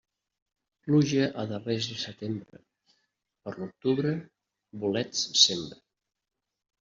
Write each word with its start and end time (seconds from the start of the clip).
Pluja 0.85 1.25
a 1.41 1.43
darrers 1.49 1.89
de 1.91 1.97
setembre, 2.03 2.61
per 3.43 3.53
l'octubre 3.57 4.15
bolets 4.85 5.21
sembra. 5.43 5.79